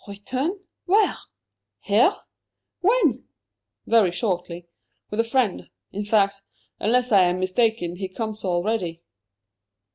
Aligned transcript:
"Return? 0.07 0.59
Where? 0.85 1.15
Here? 1.81 2.15
When?" 2.79 3.25
"Very 3.85 4.09
shortly 4.09 4.65
with 5.11 5.19
a 5.19 5.23
friend. 5.23 5.69
In 5.91 6.05
fact, 6.05 6.41
unless 6.79 7.11
I 7.11 7.21
am 7.25 7.39
mistaken, 7.39 7.97
he 7.97 8.07
comes 8.09 8.43
already." 8.43 9.03